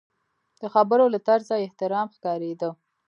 د 0.59 0.61
خبرو 0.73 1.05
له 1.13 1.19
طرزه 1.27 1.55
یې 1.59 1.63
احترام 1.67 2.07
ښکارېده. 2.15 2.69